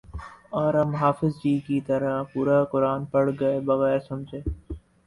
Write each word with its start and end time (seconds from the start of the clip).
اور 0.51 0.73
ہم 0.73 0.95
حافظ 0.95 1.35
جی 1.43 1.53
کی 1.67 1.79
طرح 1.87 2.21
پورا 2.33 2.63
قرآن 2.71 3.05
پڑھ 3.05 3.29
گئے 3.39 3.59
بغیر 3.65 3.99
سمجھے 4.09 4.41